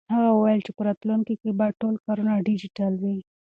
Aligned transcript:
هغه 0.15 0.29
وویل 0.33 0.61
چې 0.65 0.71
په 0.77 0.81
راتلونکي 0.87 1.33
کې 1.41 1.49
به 1.57 1.65
ټول 1.79 1.95
کارونه 2.05 2.33
ډیجیټل 2.47 2.93
وي. 3.03 3.17